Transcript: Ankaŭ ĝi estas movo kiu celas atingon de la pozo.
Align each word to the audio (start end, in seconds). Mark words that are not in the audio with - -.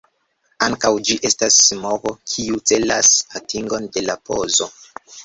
Ankaŭ 0.67 0.89
ĝi 1.09 1.17
estas 1.29 1.57
movo 1.83 2.13
kiu 2.31 2.57
celas 2.71 3.11
atingon 3.41 3.87
de 3.99 4.05
la 4.07 4.17
pozo. 4.31 4.69